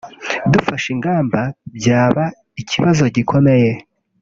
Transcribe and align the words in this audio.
tudafashe 0.41 0.87
ingamba 0.95 1.39
byaba 1.77 2.23
ikibazo 2.61 3.03
gikomeye 3.15 3.69